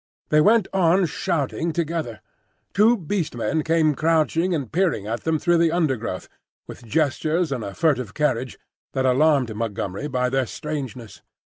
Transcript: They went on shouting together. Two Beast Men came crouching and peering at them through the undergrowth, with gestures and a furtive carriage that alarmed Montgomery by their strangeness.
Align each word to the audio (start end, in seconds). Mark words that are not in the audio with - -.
They 0.29 0.41
went 0.41 0.67
on 0.73 1.05
shouting 1.05 1.73
together. 1.73 2.21
Two 2.73 2.97
Beast 2.97 3.35
Men 3.35 3.61
came 3.61 3.93
crouching 3.93 4.51
and 4.55 4.71
peering 4.71 5.05
at 5.05 5.25
them 5.25 5.37
through 5.37 5.59
the 5.59 5.71
undergrowth, 5.71 6.27
with 6.67 6.83
gestures 6.83 7.51
and 7.51 7.63
a 7.63 7.75
furtive 7.75 8.15
carriage 8.15 8.57
that 8.93 9.05
alarmed 9.05 9.53
Montgomery 9.55 10.07
by 10.07 10.29
their 10.31 10.47
strangeness. 10.47 11.21